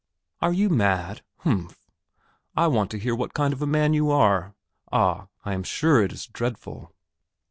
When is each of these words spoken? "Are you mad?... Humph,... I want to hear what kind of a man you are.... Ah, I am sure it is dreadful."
"Are 0.41 0.51
you 0.51 0.69
mad?... 0.69 1.21
Humph,... 1.41 1.87
I 2.57 2.65
want 2.65 2.89
to 2.89 2.97
hear 2.97 3.13
what 3.13 3.35
kind 3.35 3.53
of 3.53 3.61
a 3.61 3.67
man 3.67 3.93
you 3.93 4.09
are.... 4.09 4.55
Ah, 4.91 5.27
I 5.45 5.53
am 5.53 5.61
sure 5.61 6.01
it 6.01 6.11
is 6.11 6.25
dreadful." 6.25 6.95